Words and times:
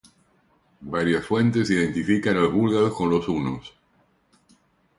Varias 0.95 1.27
fuentes 1.27 1.69
identifican 1.69 2.35
a 2.35 2.39
los 2.39 2.53
búlgaros 2.53 2.95
con 2.95 3.11
los 3.11 3.27
hunos. 3.29 3.71